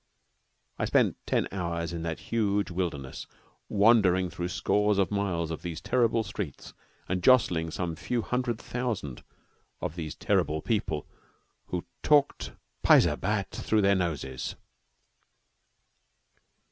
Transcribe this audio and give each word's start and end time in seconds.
I 0.79 0.85
spent 0.85 1.15
ten 1.27 1.47
hours 1.51 1.93
in 1.93 2.01
that 2.01 2.21
huge 2.31 2.71
wilderness, 2.71 3.27
wandering 3.69 4.31
through 4.31 4.47
scores 4.47 4.97
of 4.97 5.11
miles 5.11 5.51
of 5.51 5.61
these 5.61 5.79
terrible 5.79 6.23
streets 6.23 6.73
and 7.07 7.21
jostling 7.21 7.69
some 7.69 7.95
few 7.95 8.23
hundred 8.23 8.57
thousand 8.57 9.23
of 9.79 9.93
these 9.95 10.15
terrible 10.15 10.59
people 10.59 11.05
who 11.67 11.85
talked 12.01 12.53
paisa 12.83 13.15
bat 13.15 13.51
through 13.51 13.83
their 13.83 13.93
noses. 13.93 14.55